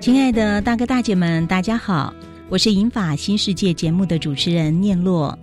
[0.00, 2.14] 亲爱的大哥大姐们，大家好，
[2.48, 5.36] 我是银法新世界节目的主持人念洛。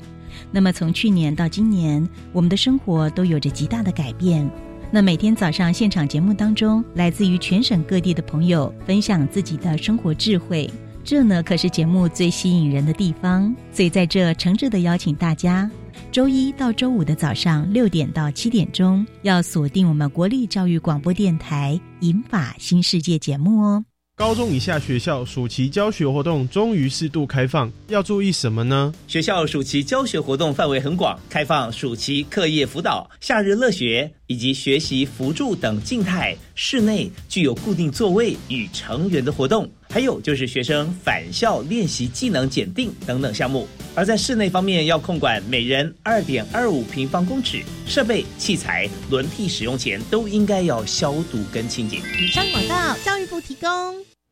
[0.51, 4.49] 那么从去年到今年，我们的生活都有着极大的改变。
[4.91, 10.69] 那每天早上现场节目当中，来自于全省各地的朋友分享自己的生活智慧，
[11.03, 13.53] 这呢可是节目最吸引人的地方。
[13.71, 15.69] 所以在这诚挚的邀请大家，
[16.11, 23.83] 周一到周五的早上六点到七点钟，要锁定我们国立教育广播电台《银法新世界》节目哦。
[24.15, 28.93] 高中以下学校暑期教学活动终于适度开放，要注意什么呢？
[29.07, 39.67] 学校暑期教学活动范围很广，开放暑期课业辅导、夏日乐学以及学习辅助等静态、室内具有固定座位与成员的活动。
[39.93, 51.97] 还有就是学生返校练习技能检定等等项目，而在室内方面要控管每人二点二五平方公尺，设备器材轮替使用前都应该要消毒跟清洁。
[52.19, 53.69] 以上广告，教育部提供。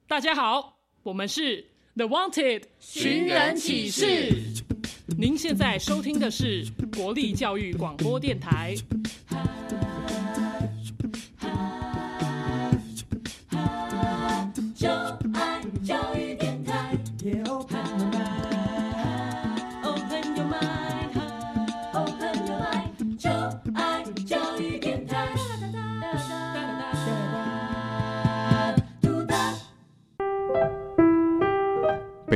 [0.08, 1.64] 大家好，我们是
[1.96, 4.34] The Wanted 寻人启事。
[5.16, 6.66] 您现在收听的是
[6.98, 8.75] 国立教育广播电台。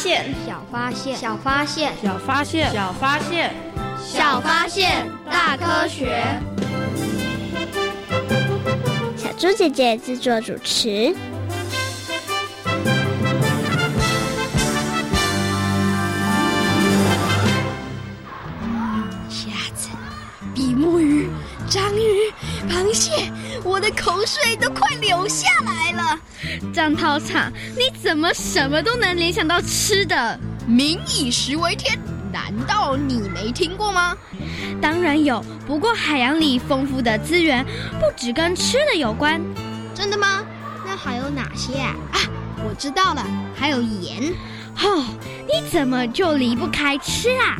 [0.00, 3.52] 小发现，小发现，小发现，小发现，
[4.02, 6.24] 小发现，小发现，大科学。
[9.14, 11.14] 小猪姐姐制作主持。
[23.90, 26.20] 的口水都快流下来了，
[26.72, 30.38] 张涛场，你怎么什么都能联想到吃的？
[30.66, 31.98] 民以食为天，
[32.32, 34.16] 难道你没听过吗？
[34.80, 37.64] 当然有，不过海洋里丰富的资源
[37.98, 39.40] 不只跟吃的有关。
[39.94, 40.44] 真的吗？
[40.86, 41.94] 那还有哪些啊？
[42.12, 42.18] 啊，
[42.64, 44.32] 我知道了，还有盐。
[44.82, 45.04] 哦，
[45.46, 47.56] 你怎么就离不开吃啊？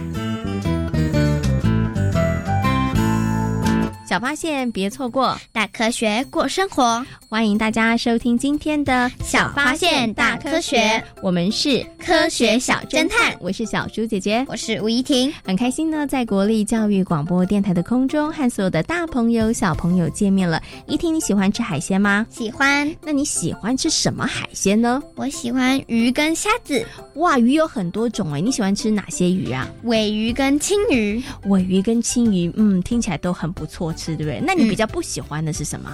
[4.10, 7.06] 小发现，别错过大科学过生活。
[7.28, 10.78] 欢迎大家收听今天的《小发现大科学》，
[11.22, 13.32] 我们是科学小侦探。
[13.38, 15.32] 我是小猪姐姐，我是吴怡婷。
[15.44, 20.60] 很开心呢，在国立教育广播电台的空中和所有的大朋友、小朋友见面了。
[20.88, 22.26] 怡婷，你喜欢吃海鲜吗？
[22.30, 22.92] 喜欢。
[23.04, 25.00] 那你喜欢吃什么海鲜呢？
[25.14, 26.84] 我喜欢鱼跟虾子。
[27.14, 29.70] 哇，鱼有很多种哎，你喜欢吃哪些鱼啊？
[29.84, 31.22] 尾鱼跟青鱼。
[31.44, 34.40] 尾鱼跟青鱼，嗯，听起来都很不错吃，对不对？
[34.46, 35.90] 那你比较不喜欢的是什么？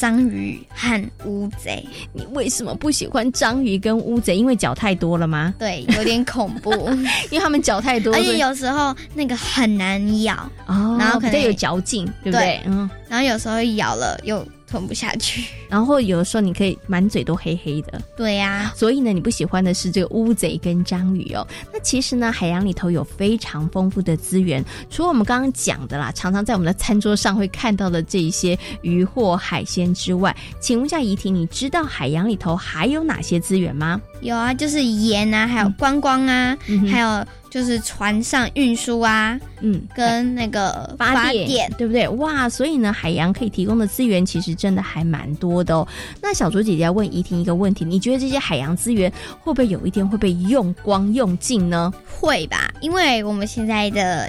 [0.00, 4.34] 章鱼和乌贼，你为什么不喜欢章鱼跟乌贼？
[4.36, 5.52] 因为脚太多了吗？
[5.58, 6.70] 对，有点恐怖，
[7.30, 10.34] 因为他们脚太多，而且有时候那个很难咬
[10.66, 12.62] 哦，然后可能有嚼劲，对不对？
[12.64, 14.44] 嗯，然后有时候咬了又。
[14.74, 18.72] 吞不下去， 然后有的时候你可以满嘴都黑黑的，对呀。
[18.74, 21.46] 所以呢，你不喜欢的是这个乌贼跟章鱼哦。
[21.72, 34.00] 那其实呢，海洋里头有非常丰富的资源，除了我们刚刚讲的啦，常常在我们的餐桌上会看到的这一些鱼或海鲜之外，请问一下怡婷，你知道海洋里头还有哪些资源吗？
[34.24, 36.58] 有啊，就是盐啊，还有观光啊，
[36.90, 37.24] 还有。
[37.54, 42.08] 就是船上运输啊，嗯，跟那个发电，对不对？
[42.08, 45.86] 哇，所以呢，海洋可以提供的资源其实真的还蛮多的哦。
[46.20, 51.94] 那小竹姐姐要问怡婷一个问题：你觉得这些海洋资源会不会有一天会被用光用尽呢？
[52.10, 54.28] 会吧，因为我们现在的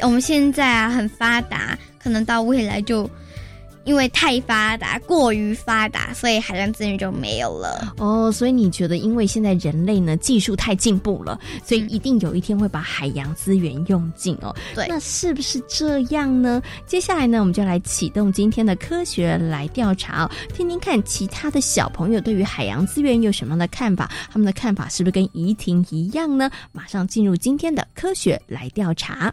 [0.00, 3.04] 我们现在啊很发达，可能到未来就
[3.84, 7.94] 因为太发达，过于发达，所以海洋资源就没有了。
[7.98, 14.54] 哦，所以你觉得，因为现在人类呢技术太进步了，所以一定有一天会把海洋资源用尽哦。
[14.74, 16.62] 对，那是不是这样呢？
[16.86, 26.50] 接下来呢，我们就来启动今天的科学来调查哦，听听看其他的小朋友对于海洋资源有什么样的看法，他们的看法是不是跟怡婷一样呢？
[26.70, 29.32] 马上进入今天的科学来调查。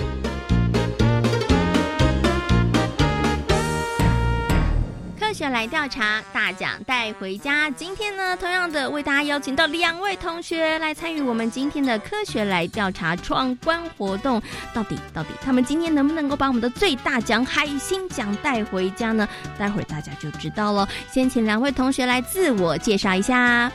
[5.49, 7.69] 来调查，大奖带回家。
[7.69, 14.41] 今天呢，同样的为大家邀请到两位同学来参与我们今天的科学来调查闯关活动。
[14.73, 19.27] 到底到底，他们今天能不能够把我们的最大奖海星奖带回家呢？
[19.57, 20.87] 待会儿大家就知道了。
[21.11, 23.71] 先请两位同学来自我介绍一下。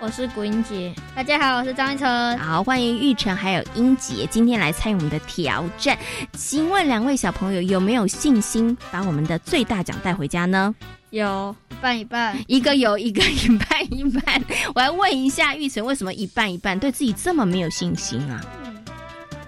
[0.00, 2.38] 我是古英杰，大家好，我是张一成。
[2.38, 5.96] 好，欢迎玉成还有英杰今天来参与我们的挑战。
[6.32, 10.74] 请问两位小朋友有没有信心把我们的最大奖带回家呢？
[11.12, 14.42] 有一半一半，一个有一个一半一半。
[14.74, 16.78] 我要问一下玉成，为什么一半一半？
[16.78, 18.40] 对自己这么没有信心啊？
[18.64, 18.84] 嗯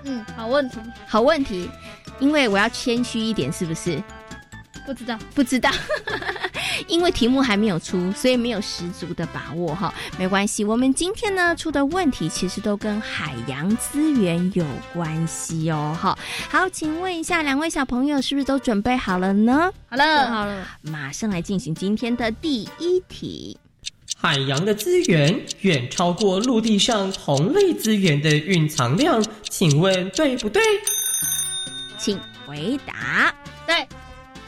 [0.05, 0.77] 嗯，好问题，
[1.07, 1.71] 好问题。
[2.21, 4.01] 因为我要谦虚一点，是不是？
[4.87, 5.71] 不知道，不知道。
[6.89, 9.93] 因为题目还没有出，所以没有十足的把握哈。
[10.19, 15.97] 没关系，我们今天呢出的问题其实都跟海洋资源有关系哦。
[15.99, 16.19] 哈，
[16.51, 19.73] 好，请问一下两位小朋友是不是都准备好了呢？
[19.89, 23.57] 好了，好了，马上来进行今天的第一题。
[24.17, 30.63] 海洋的资源远超过陆地上同类资源的蕴藏量，请问对不对？
[31.99, 33.34] 请回答。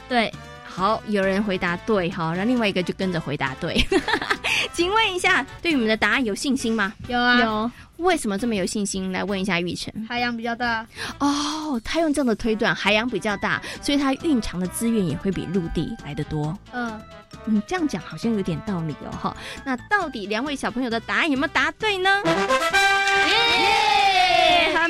[0.07, 0.33] 对，
[0.65, 3.85] 好，有人回答对哈，然后另外一个就跟着回答对。
[4.73, 6.93] 请问一下，对你们的答案有信心吗？
[7.07, 7.71] 有啊，有。
[7.97, 9.11] 为什么这么有信心？
[9.11, 9.91] 来问一下玉成。
[10.07, 10.85] 海洋比较大
[11.19, 16.55] 哦，他用这样的推断，海洋比较大，所以它蕴藏的资源也会比陆地来的多。
[16.71, 17.01] 嗯，
[17.45, 19.35] 你这样讲好像有点道理哦哈。
[19.65, 22.21] 那到底两位小朋友的答案有没有答对呢？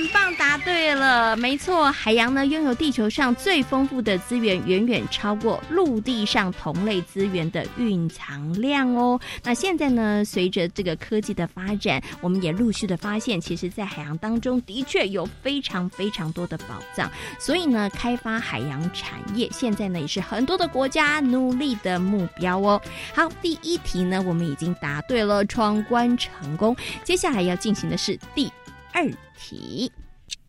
[0.07, 9.19] 棒，答对了，没错，海洋呢拥有地球上最丰富的资源，远远超过陆地上同类资源的蕴藏量哦。
[9.43, 17.09] 那现在呢，随着这个科技的发展，我们也陆续的发现，其实，在海洋当中的确有非常非常多的宝藏。
[17.39, 22.81] 所以呢，开发海洋产业，现在呢也是很多的国家努力的目标哦。
[23.13, 26.75] 好，第一题呢，我们已经答对了，闯关成功。
[27.03, 28.51] 接下来要进行的是第。
[28.97, 29.07] 二
[29.39, 29.91] 题，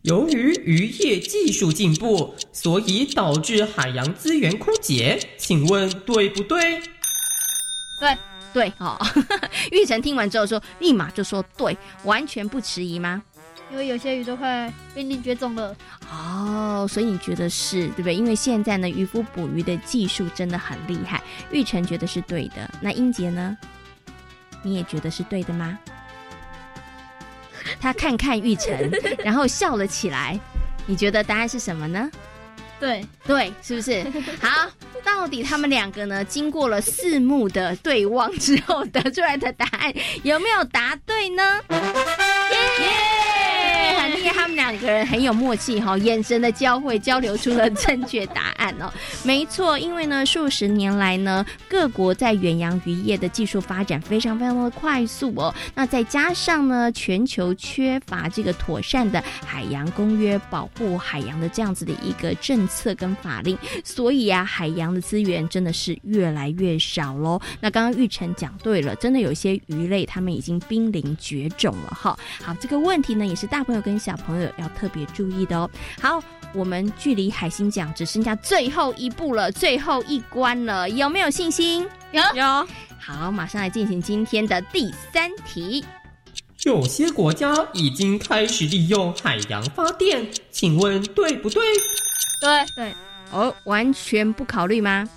[0.01, 6.81] 由于渔业技术进步，所以导致海洋资源枯竭，请问对不对？
[7.99, 8.17] 对
[8.51, 8.97] 对哦，
[9.71, 13.21] 玉成听完之后说，立马就说对，完全不迟疑吗？
[13.71, 15.77] 因为有些鱼都快濒临绝种了。
[16.11, 18.15] 哦，所以你觉得是对不对？
[18.15, 21.21] 因为现在呢，渔夫捕鱼的技术真的很厉害。
[21.51, 23.55] 玉成觉得是对的，那英杰呢？
[24.63, 25.77] 你也觉得是对的吗？
[27.79, 28.91] 他看看玉成，
[29.23, 30.39] 然后笑了起来。
[30.85, 32.09] 你觉得答案是什么呢？
[32.79, 34.03] 对对，是不是？
[34.41, 34.69] 好，
[35.03, 36.23] 到底他们两个呢？
[36.23, 41.61] 经过了四目的对望之后，得出来的答案有没有答对呢？
[44.17, 48.91] 因为他们两个人很有默契哈，眼神的交汇交流出了正确答案哦。
[49.23, 55.53] 没错，因为呢，数十年来呢，各国在远洋渔业的技术发展非常非常的快速哦。
[55.75, 67.39] 那再加上呢，全球缺乏这个妥善的海洋公约保护海洋的这样子的一个政策跟法令，所以啊，海洋的资源真的是越来越少喽。
[67.59, 72.17] 那刚刚玉成讲对了，真的有些鱼类他们已经濒临绝种了哈。
[72.41, 75.69] 好，这个问题呢，也是大朋友跟小朋友要特别注意的哦。
[76.01, 81.85] 好，我们距离海星奖只剩下最后一步了，最后一关了，有没有信心？
[82.11, 82.67] 有有。
[82.97, 85.83] 好，马上来进行今天的第三题。
[86.63, 91.61] 有些国家已经开始利用海洋发电，请问对不对？
[92.41, 92.93] 对对。
[93.31, 95.07] 哦，完全不考虑吗？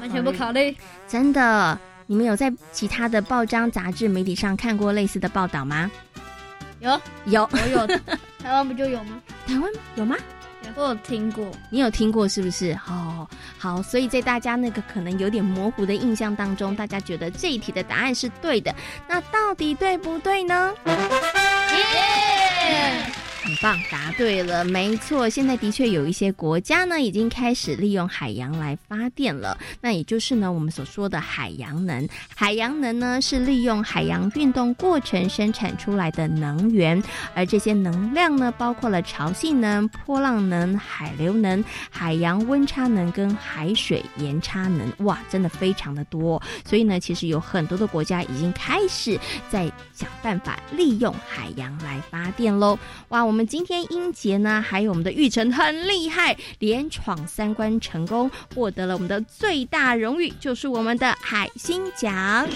[0.00, 0.76] 完全不考虑。
[1.06, 1.78] 真的？
[2.10, 5.90] 你们有在其他的报章、杂志、媒体上看过类似的报道吗？
[6.80, 7.86] 有有我有，
[8.42, 9.20] 台湾不就有吗？
[9.46, 10.16] 台湾有吗？
[10.74, 12.78] 我有听过，你有听过是不是？
[12.88, 13.26] 哦，
[13.58, 18.74] 好，所以在大家那个可能有点模糊的印象当中，大家觉得这一题的答案是对的，
[19.08, 20.74] 那到底对不对呢？
[23.48, 25.26] 很棒，答对了，没错。
[25.26, 29.56] 现在的确有一些国家呢，已经开始利用海洋来发电了。
[29.80, 32.06] 那也就是呢，我们所说的海洋能。
[32.36, 37.02] 海洋能呢，是利用海洋运动过程生产出来的能源，
[37.34, 44.92] 而这些能量呢，包括了潮汐能、波浪能、海流能、海洋温差能跟海水盐差能。
[45.06, 46.42] 哇，真的非常的多。
[46.66, 52.78] 所以呢，其实有很多的国家已经开始在想办法利用海洋来发电喽。
[53.08, 53.37] 哇，我们。
[53.38, 62.48] 我们今天英杰呢，还有我们的玉成很厉害，连闯三关成功，获得了我们的最大荣誉，就是我们的海星奖。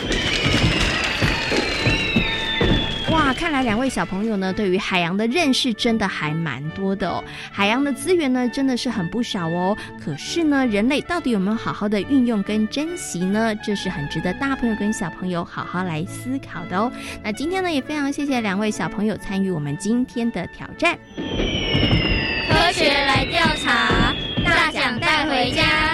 [3.33, 7.23] 看来两位小朋友呢，对于海洋的认识真的还蛮多的哦。
[7.51, 9.77] 海洋的资源呢，真的是很不少哦。
[10.03, 13.55] 可是呢，人类到底有没有好好的运用跟珍惜呢？
[13.57, 16.93] 这是很值得大朋友跟小朋友好好来思考的哦。
[17.23, 20.99] 那今天呢，也非常谢谢两位小朋友参与我们今天的挑战。
[21.17, 25.92] 科学来调查，大奖带回家，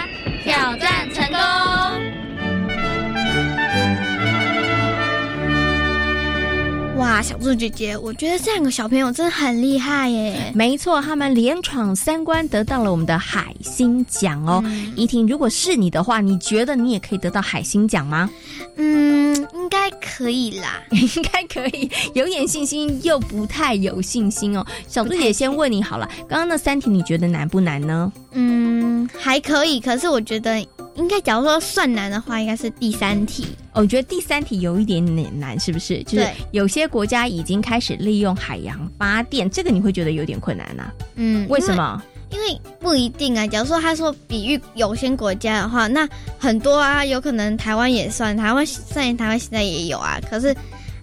[6.98, 10.52] 哇，小猪姐姐，我觉得这两个小朋友真的很厉害耶！
[10.52, 14.62] 没错，他们连闯三关，得到了我们的海星奖哦。
[14.96, 18.28] 怡婷，如果是你的话，你觉得你也可以得到海星奖吗？
[18.76, 24.66] 嗯，应该可以啦， 应该可以，有点信心又不太有信心哦。
[24.88, 28.12] 小猪姐先问你好了，刚刚那三题你觉得难不难呢？
[28.32, 30.66] 嗯，还可以，可是我觉得
[30.98, 33.46] 应该，假如说算难的话，应该是第三题。
[33.72, 36.02] 我觉得第三题有一点点难，是不是？
[36.02, 40.90] 就是有些国家已经开始利用海洋发电，这个你会觉得有点困难呐？
[41.14, 42.02] 嗯，为什么？
[42.30, 43.46] 因为不一定啊。
[43.46, 50.54] 假如说他说比喻有些国家的话，那很多啊，有可能台湾也算，台湾虽然台湾现在也有啊，可是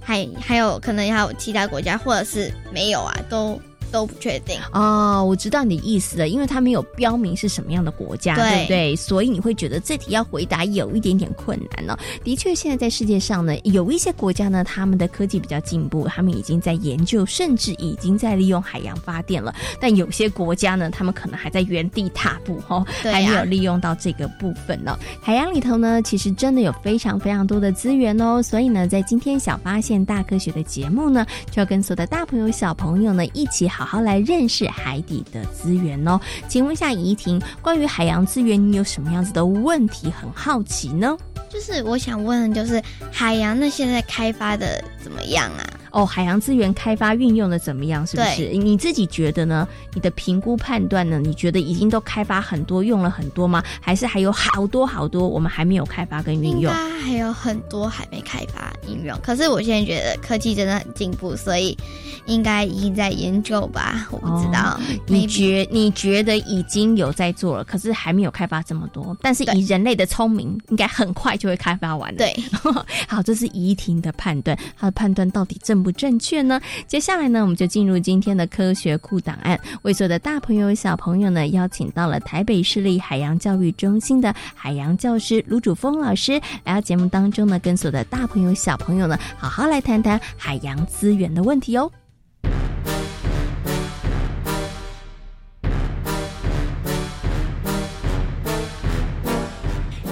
[0.02, 3.60] 还还有可能还有其他国家，或者是没有啊，都。
[3.96, 8.94] 都不确定哦，我知道你的意思了，因为他没有标明是什么样的国家，对不对？
[8.94, 11.98] 所以你会觉得这题要回答有一点点困难呢。
[12.22, 19.56] 的确，现在在世界上呢，有一些国家呢，他们的科技比较进步，他们已经在研究，甚至已经在利用海洋发电了。
[19.80, 24.98] 但有些国家呢，他们可能还在原地踏步，哦，还没有利用到这个部分呢。
[25.22, 28.42] 海洋里头呢，其实真的有非常非常多的资源哦。
[28.42, 33.70] 所以呢，在今天小发现大科学的节目呢，就要跟所有的大朋友小朋友呢一起。
[33.76, 41.16] 好好来认识海底的资源哦，请问一下怡婷，关于海洋资源，你有什么样子的问题很好奇呢？
[41.48, 45.64] 就是我想问，就是海洋那现在开发的怎么样啊？
[45.96, 48.06] 哦，海洋资源开发运用的怎么样？
[48.06, 49.66] 是不是你自己觉得呢？
[49.94, 51.22] 你的评估判断呢？
[51.22, 53.64] 你觉得已经都开发很多，用了很多吗？
[53.80, 56.74] 还是还有好多好多我们还没有开发跟运用？
[57.02, 59.18] 还有很多还没开发应用。
[59.24, 61.78] 可是我现在觉得科技真的很进步，所以
[62.26, 64.06] 应该已经在研究吧？
[64.12, 64.78] 我不知道。
[65.08, 69.16] 你觉你觉得已经有在做了，可是还没有开发这么多。
[69.22, 72.14] 但是以人类的聪明，应该很快就会开发完。
[72.18, 72.36] 对，
[73.08, 75.85] 好，这是怡婷的判断，她的判断到底正。
[75.86, 76.60] 不正确呢？
[76.88, 79.60] 接下来呢，我们就进入今天的科学库档案。
[79.84, 91.92] 为所有的大朋友、小朋友呢，邀请到了台北市立海洋教育中心的海洋教师卢主峰老师来到节目当中呢，跟所有的大朋友、小朋友呢，好好来谈谈海洋资源的问题哦。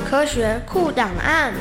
[0.05, 1.51] 科学库档案。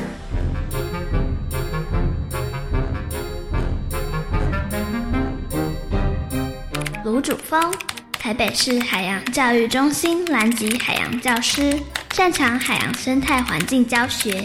[7.03, 7.73] 卢主峰，
[8.13, 11.77] 台北市海洋教育中心南极海洋教师，
[12.13, 14.41] 擅长海洋生态环境教学。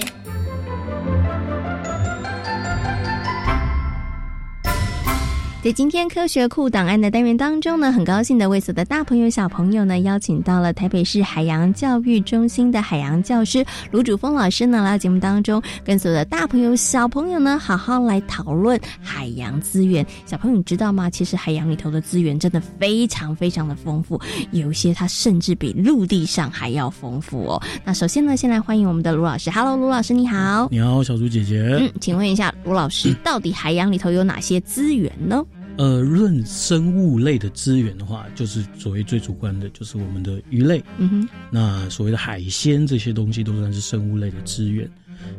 [5.69, 20.03] 在今天科学库档案的单元当中呢，很高兴的为所有的大朋友、小朋友呢，邀请到了台北市海洋教育中心的海洋教师卢主峰老师呢，来到节目当中，跟所有的大朋友、小朋友呢，好好来讨论海洋资源。
[20.25, 21.11] 小朋友，你知道吗？
[21.11, 24.19] 其实海洋里头的资源真的非常非常的丰富，
[24.53, 27.63] 有一些它甚至比陆地上还要丰富哦。
[27.85, 29.51] 那首先呢，先来欢迎我们的卢老师。
[29.51, 30.67] Hello，卢老师，你好。
[30.71, 31.61] 你好，小猪姐姐。
[31.79, 35.45] 嗯，请问一下，卢老师，到底海洋里头有哪些资源呢？
[35.79, 40.83] 呃，论生物类的资源的话，就是所谓最主观的，就是我们的鱼类。
[40.99, 41.29] 嗯哼。
[41.53, 44.91] 那所谓的海鲜这些东西都算是生物类的资源。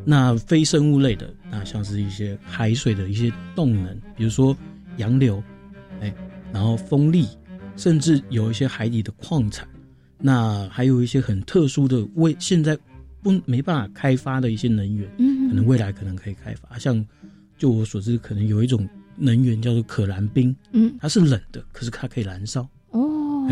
[0.06, 4.56] 那非生物类的，那像是一些海水的一些动能，比如说
[4.96, 5.44] 洋流，
[6.00, 6.14] 哎，
[6.54, 7.28] 然后风力，
[7.76, 9.68] 甚至有一些海底的矿产。
[10.18, 12.78] 那还有一些很特殊的，未现在
[13.22, 16.80] 不没办法开发的一些能源，嗯，可能未来可能可以开发。
[16.80, 17.06] 像
[17.58, 18.88] 就我所知，可能有一种。
[19.20, 23.48] 能源叫做可燃冰，嗯，它是冷的，可是它可以燃烧哦，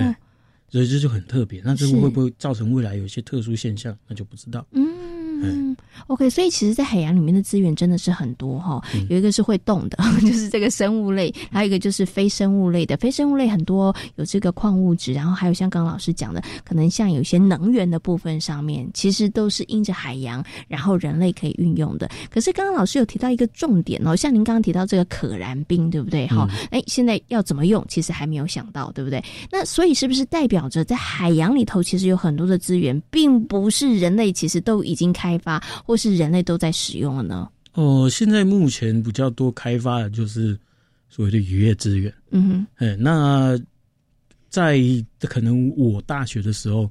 [0.70, 1.62] 所以这就很特别。
[1.64, 3.98] 那这个会不会造成未来有一些特殊现象？
[4.08, 4.66] 那就不知道。
[4.72, 4.86] 嗯
[6.08, 8.82] ，OK，所以其实，在海洋里面的资源真的是很多哈。
[9.10, 12.98] 有一个是会动的， 就是这个生物类；还有一个就是非生物类的。
[12.98, 22.10] 非生物类很多有这个矿物质，然后还有像刚刚老师讲的，可能像有一些能源的部分上面，其实都是因着海洋，然后人类可以运用的。
[22.30, 26.26] 可是刚刚老师有提到一个重点哦，像您刚刚提到这个可燃冰，对不对？
[26.28, 29.24] 哈，哎，现在要怎么用，其实还没有想到，对不对？
[29.52, 35.27] 那所以是不是代表着在海洋里头，其实有很多的资源，并不是人类其实都已经开。
[35.28, 37.50] 开发或是人类都在使用了呢？
[37.74, 40.58] 哦，现在目前比较多开发的就是
[41.10, 42.14] 所谓的渔业资源。
[42.32, 43.60] 嗯哼，哎，那
[44.50, 44.80] 在
[45.20, 46.90] 可能我大学的时候，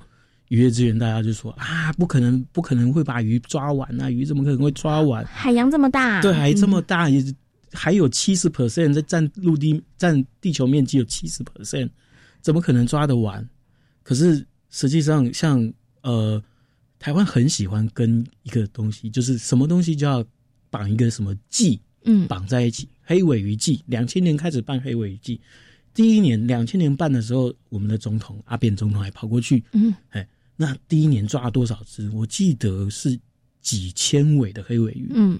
[0.48, 5.24] 渔业资源大家就说啊，不可能，不可能会把鱼抓完啊，鱼怎么可能会抓完？
[5.24, 7.24] 海洋这么大，对，海这么大，也
[7.72, 11.88] 还有七十 percent 在占陆地占地球面积有七十 percent，
[12.42, 13.44] 怎么可能抓得完？
[14.04, 16.40] 可是实际上，像呃。
[17.06, 20.24] 台湾很喜欢跟一个东西，就是什么东西就要
[20.70, 22.88] 绑一个什么季，嗯，绑在一起。
[23.00, 25.40] 黑尾鱼季，两千年开始办黑尾鱼季，
[25.94, 32.10] 第一年两千年办的时候，我们的总统阿扁总统还跑过去，嗯，哎，那第一年抓了多少只？
[32.10, 33.16] 我记得是
[33.60, 35.38] 几千尾的黑尾鱼，嗯，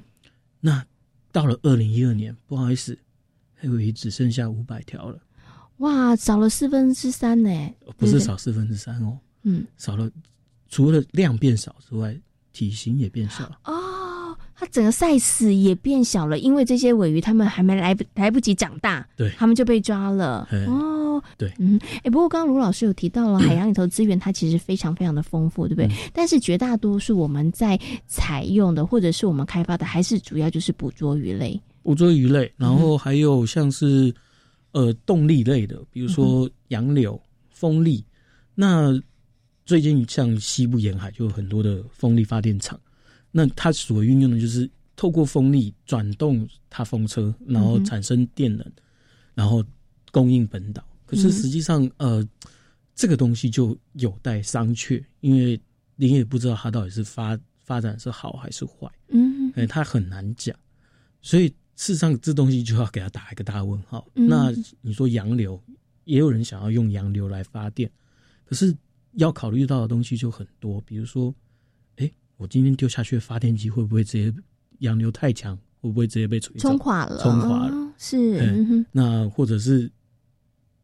[0.60, 0.86] 那
[1.32, 2.96] 到了二零一二年，不好意思，
[3.56, 5.20] 黑尾鱼只剩下五百条了，
[5.78, 7.50] 哇，少了四分之三呢，
[7.96, 10.08] 不是少四分之三哦，嗯，少了。
[10.68, 12.16] 除了量变少之外，
[12.52, 13.58] 体型也变小了。
[13.64, 20.48] 哦，它整个 size 也变小了，因为这些尾鱼它们还没来不来不及长大，对，它们就被抓了。
[20.66, 25.90] 哦，对，嗯，哎，不过刚刚卢老师有提到了海洋里头资源，它其实非常非常的丰富，对不对？
[26.12, 34.14] 但是绝大多数我们在采用的，或者是我们开发的，还是主要就是捕捉鱼类，捕捉鱼类，然后还有像是
[34.72, 38.02] 呃动力类的，比如说杨柳、风力，
[38.54, 38.98] 那。
[39.66, 42.80] 最近像西部沿海就有很多的风力发电厂，
[43.32, 48.64] 那它所运用的就是透过风力转动它风车，然后产生电能，
[49.34, 49.62] 然后
[50.12, 50.86] 供应本岛。
[51.04, 52.24] 可是实际上，呃，
[52.94, 55.60] 这个东西就有待商榷，因为
[55.96, 60.56] 你也不知道它到底是发发展是好还是坏，嗯，哎，它很难讲。
[61.22, 64.06] 所以事实上，这东西就要给它打一个大问号。
[64.14, 65.60] 那你说洋流，
[66.04, 67.90] 也有人想要用洋流来发电，
[68.44, 68.72] 可是。
[69.16, 71.34] 要考虑到的东西就很多，比如说，
[71.96, 74.34] 哎，我今天丢下去的发电机会不会直接
[74.78, 77.18] 洋流太强，会不会直接被冲冲垮了？
[77.18, 78.38] 冲垮了，是。
[78.40, 79.90] 嗯那或者是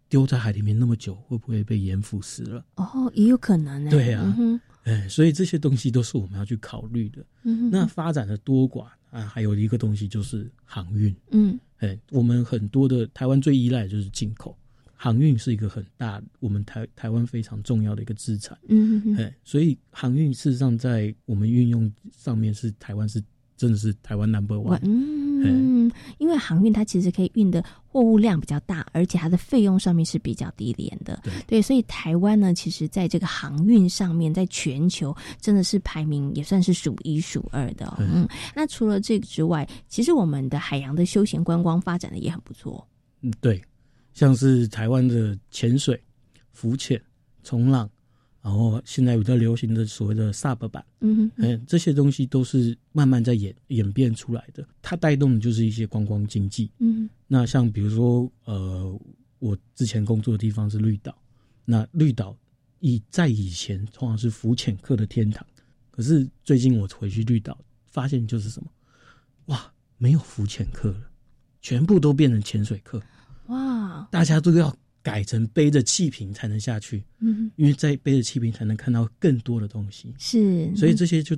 [0.09, 2.65] 丢在海里面那么久，会不会被盐腐蚀了？
[2.77, 3.89] 哦，也有可能。
[3.89, 4.35] 对啊，
[4.85, 7.25] 哎，所以这些东西都是我们要去考虑的。
[7.45, 11.15] 嗯那发展的多寡啊，还有一个东西就是航运。
[11.33, 14.57] 嗯，哎，我们很多的台湾最依赖的就是进口。
[15.03, 23.21] 航运是一个很大，我们台台湾非常重要的一个资产，嗯，哎，所以航运事实上在我们运用上面是台湾是
[23.57, 42.87] 真的是台湾 number one，嗯，因为航运它其实可以运的货物量比较大，而且它的费用上面是比较低廉的，对，所以台湾呢，其实在这个航运上面，在全球真的是排名也算是数一数二的，嗯，那除了这个之外，其实我们的海洋的休闲观光发展的也很不错，
[43.23, 43.61] 嗯，对。
[44.13, 46.01] 像是台湾的潜水、
[46.53, 47.01] 浮潜、
[47.43, 47.91] 冲浪，
[48.43, 54.67] 然后现在比较流行的所谓的 SUP 版，嗯嗯，这些东西都是慢慢在演演变出来的。
[54.83, 56.71] 它带动的就是一些观光经济。
[56.79, 59.01] 嗯，那像比如说，呃，
[59.39, 61.17] 我之前工作的地方是绿岛，
[61.65, 62.37] 那绿岛
[62.81, 65.47] 以在以前通常是浮潜客的天堂，
[65.91, 68.71] 可是最近我回去绿岛，发现就是什么，
[69.47, 71.11] 哇，没有浮潜客了，
[71.61, 73.01] 全部都变成潜水客。
[73.53, 81.37] 哇，大家都要改成背着气瓶才能下去，嗯，因为在背着气瓶才能看到更多的东西，是，所以这些就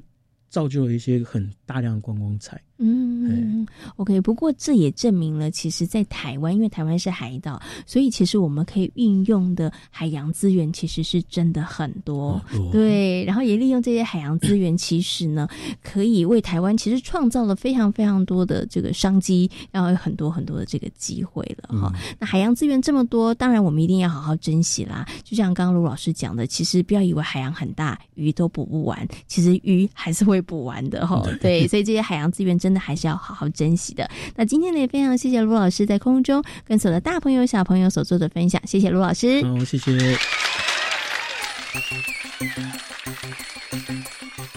[0.48, 2.62] 造就了一些很大量的观光彩。
[2.78, 4.20] 嗯，OK。
[4.20, 12.40] 不过这也证明了，其实，在台湾，因为台湾是海岛，所以其实我们可以运用的海洋资源其实是真的很多。
[12.72, 15.48] 对，然后也利用这些海洋资源，其实呢，
[15.82, 21.92] 可以为台湾其实创造了非常非常多的这个商机，然后有很多很多的这个机会了哈。
[22.18, 25.06] 那海洋资源这么多，当然我们一定要好好珍惜啦。
[25.22, 31.22] 就像刚刚卢老师讲的，其实不要以为海洋很大，鱼都捕不完，其实鱼还是会捕完的哈。
[31.40, 34.08] 对，所以这些海洋资源真的还是要好好珍惜的。
[34.36, 39.44] 那今天呢，也非常谢谢卢老师在空中跟所有的大朋友、小朋友所做的分享，谢谢卢老师。
[39.44, 40.16] 好，谢谢。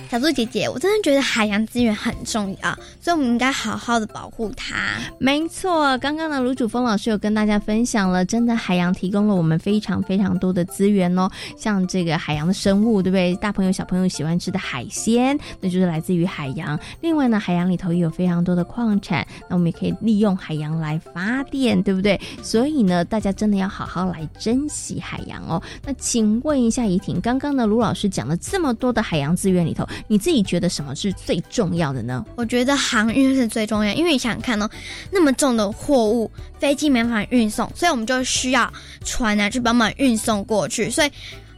[0.09, 4.75] 小猪姐姐，我真的觉得海洋资源很重要，所以我们应该好好的保护它。
[5.19, 13.35] 没错，刚刚呢，卢主峰老师有跟大家分享了，真的海洋提供了我们非常非常多的资源哦，像这个海洋的生物，对不对？
[13.35, 16.79] 大朋友小朋友喜欢吃的海鲜，那就是来自于海洋。
[17.01, 22.19] 另外呢，海洋里头也有非常多的矿产，那我们也可以利用海洋来发电，对不对？
[22.41, 25.61] 所以呢，大家真的要好好来珍惜海洋哦。
[25.83, 29.87] 那请问一下怡婷，刚刚呢，卢老师讲的这么多的海洋资源里头。
[30.07, 32.25] 你自己觉得什么是最重要的呢？
[32.35, 34.69] 我觉得航运是最重要，因为你想想看哦，
[35.11, 38.71] 那么重的货物，飞机没法运送，所以我们就需要
[39.03, 41.11] 船啊去帮忙运送过去，所以。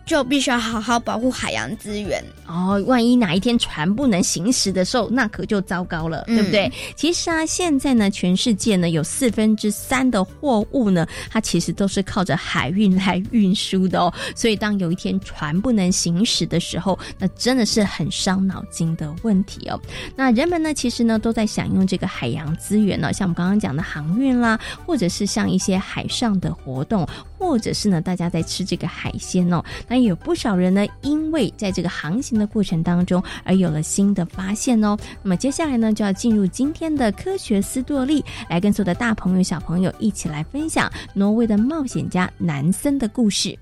[0.10, 2.84] 就必须要好好保护海洋资源哦。
[2.88, 6.72] 万一哪一天船不能行驶的时候，那可就糟糕了，对不对？
[6.95, 14.12] 其实啊，现在呢，全世界呢有四分之三的货物呢，它其实都是靠着海运来运输的哦。
[14.36, 19.80] 所以，当有一天船不能行驶的时候，那真的是很伤脑筋的问题哦。
[20.15, 27.08] 那人们呢，其实呢都在享用这个海洋资源呢，像我们刚刚讲的航运啦，或者是像一些海上的活动，
[27.39, 29.63] 或者是呢大家在吃这个海鲜哦。
[29.88, 34.97] 那有不少人呢，因为在这个航行的过程当中而有了新的发现哦。
[35.23, 43.58] 那么接下来呢，就要进入今天的科学斯多利，来跟所有的大朋友小朋友一起来分享挪威的冒险家南森的故事。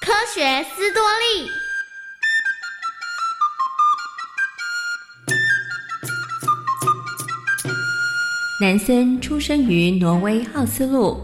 [0.00, 1.65] 科学斯多利。
[8.58, 11.20] 南森出生于挪威奥斯陆。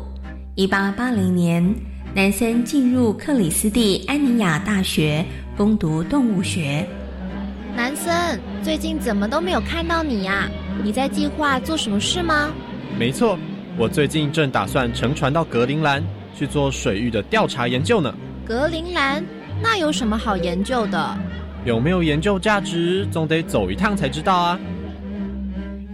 [0.55, 1.75] 一八八零年，
[2.14, 5.25] 南森进入克里斯蒂安尼亚大学
[5.57, 6.87] 攻读动物学。
[7.75, 10.47] 南森，最近怎么都没有看到你呀？
[10.85, 12.51] 你在计划做什么事吗？
[12.99, 13.38] 没错，
[13.79, 16.05] 我最近正打算乘船到格陵兰
[16.37, 18.14] 去做水域的调查研究呢。
[18.45, 19.25] 格陵兰？
[19.62, 21.18] 那有什么好研究的？
[21.64, 24.61] 有没有研究价值，总得走一趟才知道啊。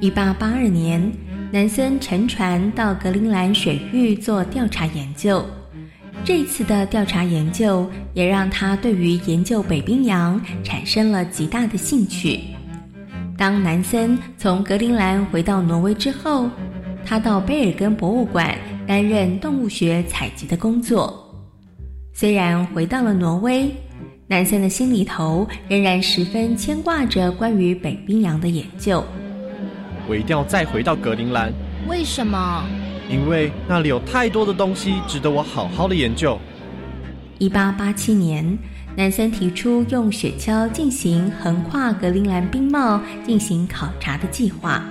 [0.01, 1.01] 一八八二年。
[1.51, 5.43] 南森乘船到格陵兰水域做调查研究，
[6.23, 12.41] 这次的调查研究也让他对于研究北冰洋产生了极大的兴趣。
[13.39, 16.51] 当南森从格陵兰回到挪威之后，
[17.03, 18.55] 他到贝尔根博物馆
[18.87, 21.25] 担任动物学采集的工作。
[22.13, 23.75] 虽然回到了挪威，
[24.27, 29.03] 南森的心里头仍然十分牵挂着关于北冰洋的研究。
[30.09, 31.53] 我一定要再回到格陵兰。
[31.87, 32.65] 为什么？
[33.11, 36.39] 因为那里有太多的东西值得我好好的研究。
[37.39, 38.59] 一八八七年，
[38.97, 44.83] 南森提出用雪橇进行横跨格陵兰冰帽进行考察的计划。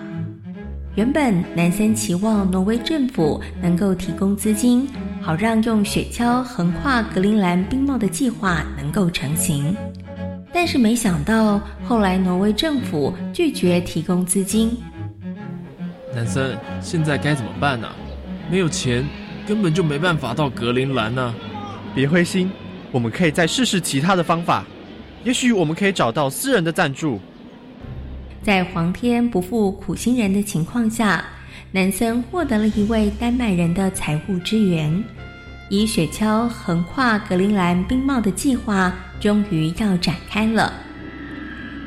[0.96, 4.88] 原本南森期望挪威政府能够提供资金，
[5.22, 9.76] 好让用雪橇横跨格陵兰冰帽的计划能够成型。
[10.52, 14.76] 但是没想到，后来挪威政府拒绝提供资金。
[16.18, 17.88] 南森，现在该怎么办呢？
[18.50, 19.06] 没有钱，
[19.48, 21.32] 根本就没办法到格陵兰呢。
[21.94, 22.52] 别灰心，
[22.92, 24.66] 我们可以再试试其他的方法，
[25.24, 27.20] 也许我们可以找到私人的赞助。
[28.42, 31.24] 在皇天不负苦心人的情况下，
[31.72, 35.04] 南森获得了一位丹麦人的财务支援，
[35.70, 40.74] 以雪橇横跨格陵兰冰帽的计划终于要展开了。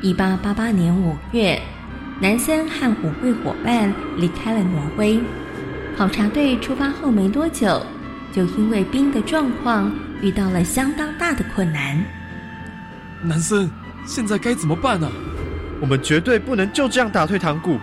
[0.01, 1.61] 一八八八年五月。
[2.21, 5.19] 南森和舞会伙伴离开了挪威。
[5.97, 7.83] 考察队出发后没多久，
[8.31, 11.99] 就因为冰的状况遇到了相当大的困难。
[13.23, 13.67] 南森，
[14.05, 15.11] 现在该怎么办呢？
[15.81, 17.79] 我们绝对不能就这样打退堂鼓。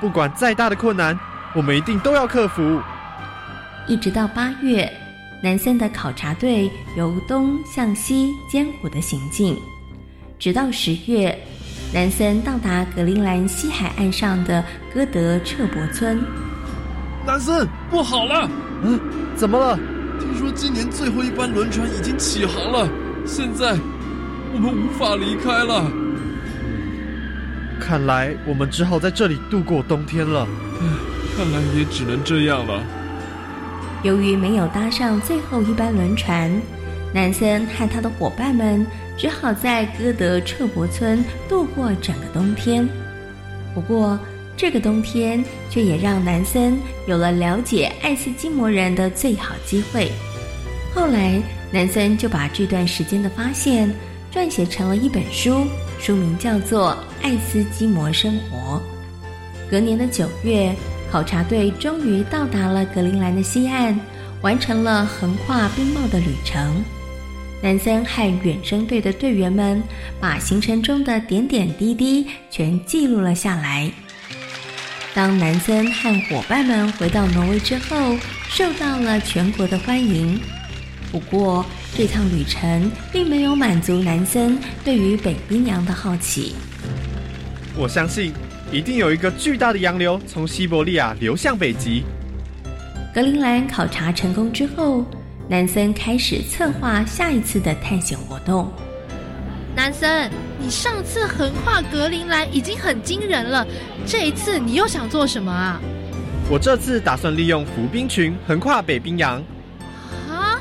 [0.00, 1.18] 不管再大的困难，
[1.52, 2.80] 我们一定都要克服。
[3.88, 4.88] 一直到八月，
[5.42, 9.58] 南森的考察队由东向西艰苦的行进，
[10.38, 11.36] 直到十月。
[11.92, 16.22] 南森到达格陵兰西海岸上的哥德彻伯村。
[17.26, 18.48] 南森，不好了！
[18.82, 18.98] 嗯，
[19.34, 19.76] 怎么了？
[20.20, 22.88] 听说今年最后一班轮船已经起航了，
[23.26, 23.76] 现在
[24.54, 25.90] 我们无法离开了。
[27.80, 30.46] 看来我们只好在这里度过冬天了。
[31.36, 32.84] 看来也只能这样了。
[34.04, 36.50] 由于没有搭上最后一班轮船，
[37.12, 38.86] 南森和他的伙伴们
[39.20, 42.88] 只好在哥德彻伯村度过整个冬天。
[43.74, 44.18] 不过，
[44.56, 50.10] 这个冬天却也让南森有了了解爱斯基摩人的最好机会。
[50.94, 51.38] 后来，
[51.70, 53.94] 南森就把这段时间的发现
[54.32, 55.66] 撰写成了一本书，
[55.98, 58.80] 书名叫做《爱斯基摩生活》。
[59.70, 60.74] 隔年的九月，
[61.12, 64.00] 考察队终于到达了格陵兰的西岸，
[64.40, 66.82] 完成了横跨冰帽的旅程。
[67.62, 69.82] 南森和远征队的队员们
[70.18, 73.90] 把行程中的点点滴滴全记录了下来。
[75.12, 78.16] 当南森和伙伴们回到挪威之后，
[78.48, 80.40] 受到了全国的欢迎。
[81.12, 86.54] 不过，这趟旅程并没有满足南森对于北冰洋的好奇。
[87.76, 88.32] 我相信，
[88.72, 92.04] 一定有一个巨大的洋流从西伯利亚流向北极。
[93.12, 95.04] 格陵兰考察成功之后，
[95.50, 98.72] 南森开始策划下一次的探险活动。
[99.74, 103.66] 南森，你上次横跨格陵兰已经很惊人了，
[104.06, 105.80] 这一次你又想做什么啊？
[106.48, 109.42] 我这次打算利用浮冰群横跨北冰洋。
[110.28, 110.60] 啊，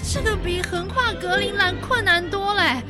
[0.00, 2.80] 这个比横跨格陵兰困难多嘞！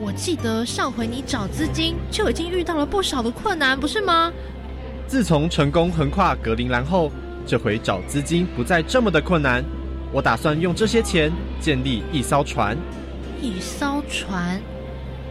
[0.00, 4.32] 我记得上回你找资金就已经遇到了不少的困难，不是吗？
[5.06, 7.12] 自从成功横跨格陵兰后，
[7.46, 9.62] 这回找资金不再这么的困难。
[10.12, 12.76] 我打算用这些钱建立一艘船。
[13.40, 14.60] 一艘船。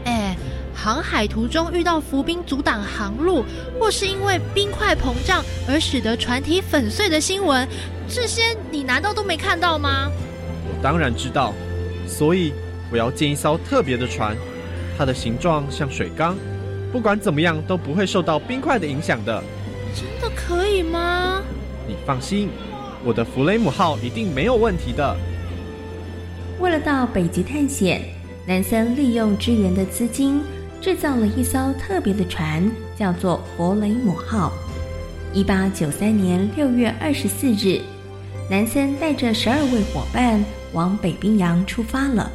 [0.06, 0.38] 哎，
[0.74, 3.44] 航海途中遇到浮冰阻挡航路，
[3.80, 7.68] 或是因为冰块膨胀而使得船体粉碎的新闻，
[8.08, 10.10] 这些你难道都没看到吗？
[10.70, 11.54] 我当然知道，
[12.08, 12.54] 所以
[12.90, 14.38] 我要建一艘特别的船，
[14.98, 16.38] 它的形状像水缸，
[16.92, 19.44] 不管怎么样都不会受到冰块的影响的。
[19.94, 21.42] 真的可以吗？
[21.86, 22.50] 你放心，
[23.08, 25.16] 我的弗雷姆号一定没有问题的。
[26.60, 28.02] 为了到北极探险。
[28.48, 30.40] 南森利用支援的资金，
[30.80, 34.54] 制造了一艘特别的船，叫做“弗雷姆号”。
[35.36, 37.82] 一八九三年六月二十四日，
[38.50, 40.42] 南森带着十二位伙伴
[40.72, 42.32] 往北冰洋出发了。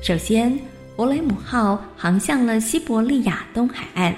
[0.00, 0.58] 首先，
[0.96, 4.14] 弗雷姆号航向了西伯利亚东海岸。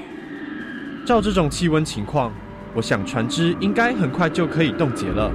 [1.05, 2.33] 照这种气温情况，
[2.77, 5.33] 我想船只应该很快就可以冻结了。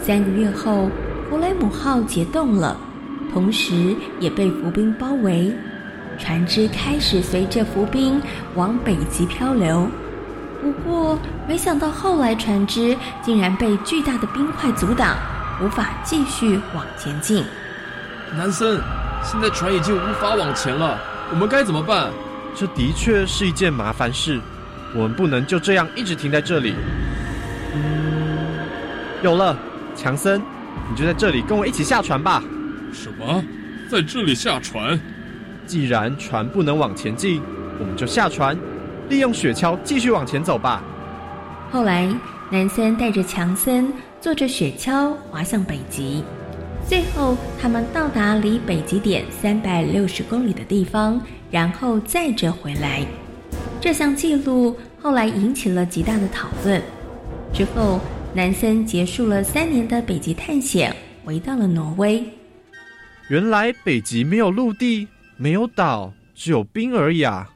[0.00, 0.90] 三个月后，
[1.28, 2.76] 弗雷姆号解冻了。
[3.32, 5.52] 同时也被浮冰包围，
[6.18, 8.20] 船只开始随着浮冰
[8.54, 9.86] 往北极漂流。
[10.62, 15.14] 不过，没想到后来船只竟然被巨大的冰块阻挡，
[15.62, 17.44] 无法继续往前进。
[18.36, 18.80] 南森，
[19.22, 20.98] 现在船已经无法往前了，
[21.30, 22.10] 我们该怎么办？
[22.54, 24.40] 这的确是一件麻烦事，
[24.94, 26.74] 我们不能就这样一直停在这里。
[27.74, 28.58] 嗯，
[29.22, 29.56] 有了，
[29.98, 30.40] 强森，
[30.88, 32.40] 你就在这里跟我一起下船吧。
[32.92, 33.42] 什么？
[33.90, 34.98] 在这里下船？
[35.66, 37.42] 既然船不能往前进，
[37.80, 38.56] 我们就下船，
[39.08, 40.82] 利用雪橇继续往前走吧。
[41.72, 42.08] 后来，
[42.48, 46.22] 南森带着强森坐着雪橇滑向北极，
[46.88, 53.04] 最后他们到达离北极点三百六十公里的地方，然后再折回来。
[53.80, 56.80] 这项记录后来引起了极大的讨论。
[57.52, 58.00] 之后，
[58.34, 62.22] 南森结束了三年的北极探险，回到了挪威。
[63.28, 67.48] 原来北极没有陆地，没有岛，只有冰而已啊！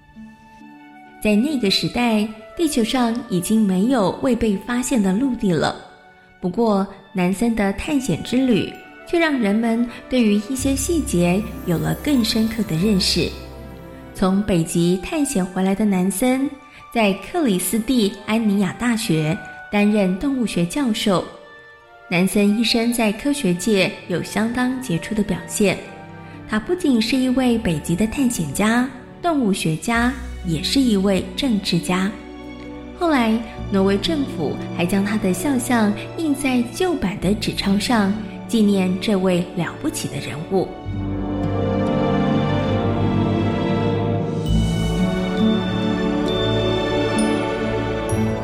[1.22, 5.76] 在那个时代，地球上已经没有未被发现的陆地了。
[6.40, 8.72] 不过，南森的探险之旅
[9.06, 13.30] 却让人们对于一些细节有了更深刻的认识。
[14.14, 16.50] 从北极探险回来的南森，
[16.92, 19.36] 在克里斯蒂安尼亚大学
[19.72, 21.24] 担任动物学教授。
[22.10, 25.78] 南森一生在科学界有相当杰出的表现，
[26.46, 28.86] 他不仅是一位北极的探险家、
[29.22, 30.12] 动物学家，
[30.46, 32.12] 也是一位政治家。
[32.98, 33.32] 后来，
[33.70, 38.12] 挪威政府还将他的肖像印在旧版的纸钞上，
[38.46, 40.68] 纪念这位了不起的人物。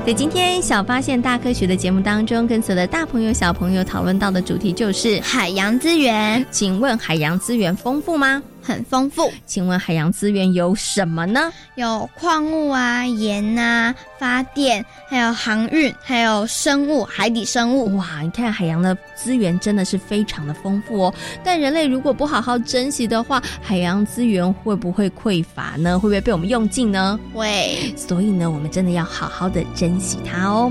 [0.09, 6.43] 在今天小发现大科学的节目当中，跟所有的大朋友小朋友讨论到的主题就是海洋资源。
[6.51, 8.43] 请问海洋资源丰富吗？
[8.69, 9.33] 很丰富。
[9.47, 11.51] 请问海洋资源有什么呢？
[11.77, 17.97] 有矿物啊、盐啊、发电，还有航运，还有生物、海底生物。
[17.97, 21.15] 哇，你看海洋的资源真的是非常的丰富哦。
[21.43, 25.99] 但人类如果不好好珍惜的话，海洋资源会不会匮乏呢？
[25.99, 27.19] 会不会被我们用尽呢？
[27.33, 27.95] 会。
[27.97, 30.71] 所以呢，我们真的要好好的珍惜它哦。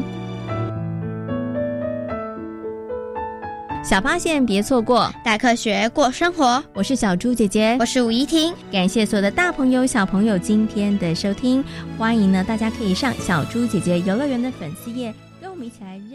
[3.89, 6.61] 小发现，别错过大科学过生活。
[6.73, 8.53] 我是小猪姐姐，我是吴怡婷。
[8.69, 11.63] 感谢所有的大朋友、小朋友今天的收听，
[11.97, 16.11] 欢迎呢，大家可以上小猪姐姐游乐园的粉丝页，跟我们一起来认。